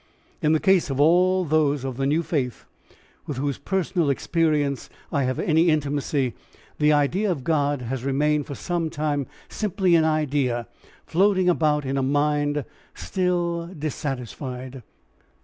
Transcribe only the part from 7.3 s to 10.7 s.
of God has remained for some time simply as an idea